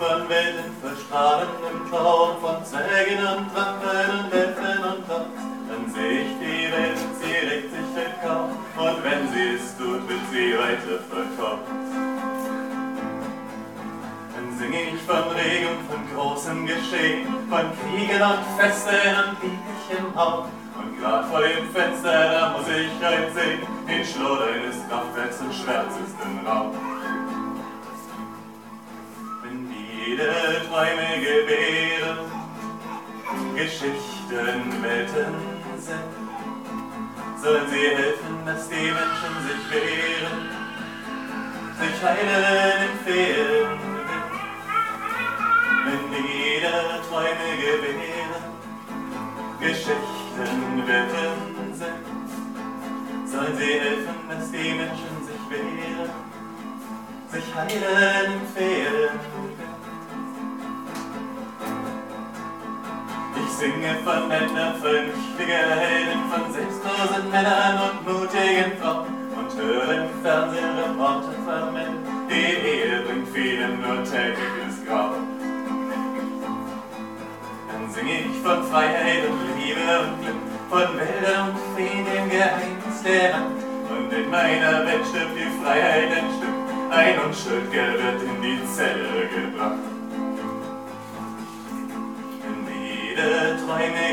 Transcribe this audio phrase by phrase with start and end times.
[0.00, 5.28] von Welten verstrahlendem Traum, von Zwergen und und Elfen und Gott.
[5.68, 10.24] Dann seh ich die Welt, sie regt sich willkommen, und wenn sie es tut, wird
[10.32, 11.68] sie weiter verkommen.
[14.34, 20.46] Dann sing ich von Regen, von großem Geschehen, von Kriegen und Festen und lieblichem Haus.
[20.80, 25.52] Und grad vor dem Fenster, da muss ich heute sehen, den Schlot eines Kraftwerks und
[25.52, 26.72] schwärzesten Raum.
[30.70, 32.30] Träume gebären,
[33.56, 35.34] Geschichten, Welten
[35.76, 36.12] sind,
[37.42, 40.48] sollen sie helfen, dass die Menschen sich wehren,
[41.80, 43.78] sich heilen im Fehlen.
[45.86, 48.44] Wenn jeder Träume gebären,
[49.58, 56.10] Geschichten, Welten sind, sollen sie helfen, dass die Menschen sich wehren,
[57.32, 59.18] sich heilen im Fehlen.
[59.79, 59.79] Ich
[63.60, 70.72] singe von Männern, vernünftiger Helden, von selbstlosen Männern und mutigen Frauen und höre im Fernsehen
[70.80, 75.28] Reporter von Männern, die Ehe bringt vielen nur tägliches Grauen.
[77.68, 83.02] Dann singe ich von Freiheit und Liebe und Glück, von Wäldern und Feen, dem Geheimnis
[83.04, 83.60] der Nacht.
[83.92, 86.58] Und in meiner Welt stirbt die Freiheit ein Stück,
[86.90, 89.19] ein Unschuldger wird in die Zelle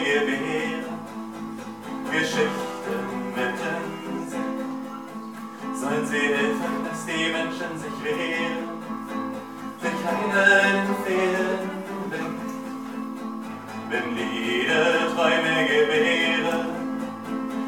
[0.03, 0.85] gewähren,
[2.11, 2.99] Geschichten
[3.35, 8.67] wetten sind, sollen sie helfen, dass die Menschen sich wehren,
[9.81, 11.77] sich heilen fehlen.
[13.89, 16.65] Wenn Lieder Träume gewähren,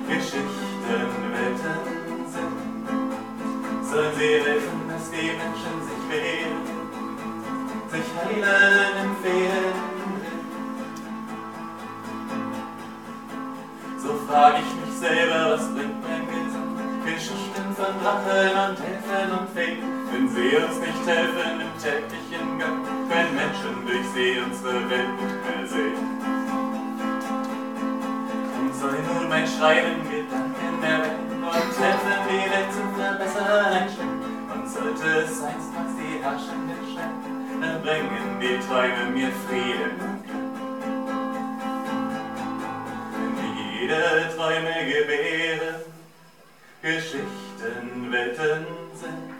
[0.08, 1.02] Geschichten
[1.34, 1.82] wetten
[2.34, 2.58] sind,
[3.90, 6.64] sollen sie helfen, dass die Menschen sich wehren,
[7.92, 9.14] sich heilen im
[14.40, 16.72] frag ich mich selber, was bringt mein Gesang?
[17.04, 22.80] Geschichten von Drachen und Elfen und Feen, wenn sie uns nicht helfen im täglichen Gang,
[23.12, 26.00] wenn Menschen durch sie unsere Welt nicht mehr sehen.
[28.60, 34.22] Und soll nun mein Schreiben Gedanken erwecken und helfen, die Welt zu verbessern einstellen.
[34.54, 40.19] Und sollte es einstmals die Herrschenden scheinen, dann bringen die Träume mir Frieden
[43.90, 45.82] jede Träume gebären,
[46.82, 49.34] Geschichten, Welten sind,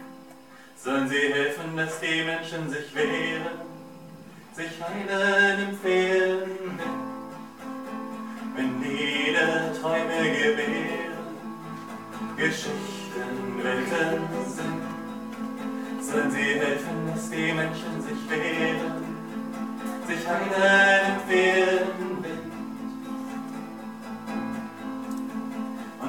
[0.76, 3.60] sollen sie helfen, dass die Menschen sich wehren,
[4.52, 6.80] sich heilen im Fehlen.
[8.56, 11.30] Wenn jede Träume gebären,
[12.36, 14.82] Geschichten, Welten sind,
[16.02, 19.04] sollen sie helfen, dass die Menschen sich wehren,
[20.08, 21.20] sich heilen
[22.00, 22.09] im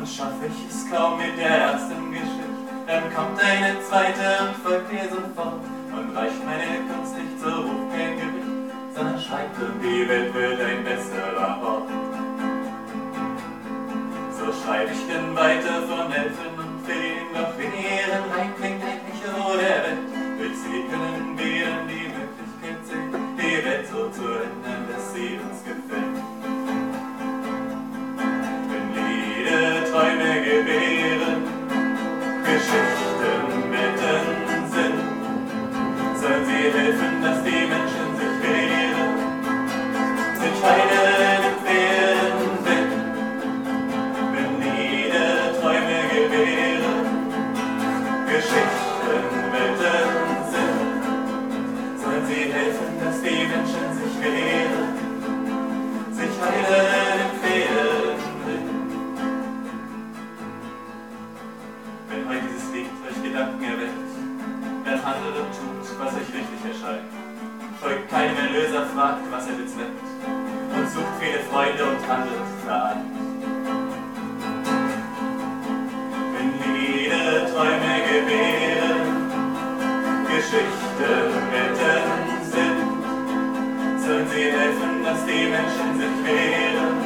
[0.01, 2.41] Und schaffe ich es kaum mit der ersten Geschichte,
[2.88, 5.62] dann kommt eine zweite und folgt ihr sofort
[5.94, 10.59] und reicht meine Kunst nicht so hoch kein Gewicht, sondern schreibt und die Welt wird
[10.59, 11.90] ein besserer Ort.
[14.40, 16.50] So schreibe ich denn weiter von Elfen
[66.01, 67.05] was euch richtig erscheint.
[67.79, 70.01] Folgt keinem Erlöser, fragt, was er bezweckt,
[70.75, 73.13] und sucht viele Freunde und handelt vereint.
[76.33, 79.07] Wenn Lieder Träume gebären,
[80.25, 81.13] Geschichten
[81.53, 82.05] retten
[82.49, 82.79] sind,
[84.01, 86.97] sollen sie helfen, dass die Menschen sich wehren,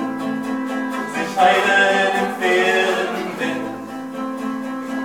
[1.15, 3.75] sich heilen im Fehlen Wind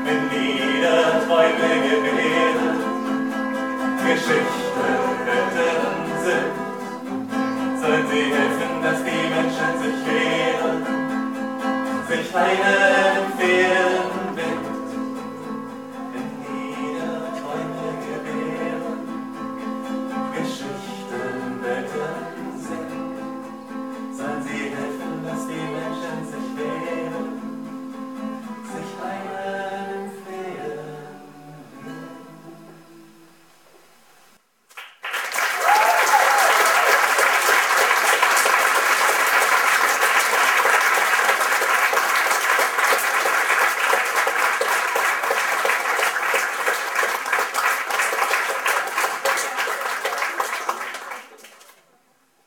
[0.05, 2.30] wenn Lieder Träume gewähren,
[4.11, 4.41] Geschichten
[5.25, 10.79] retten sind, sollen sie helfen, dass die Menschen sich wehren,
[12.09, 13.10] sich Fehlen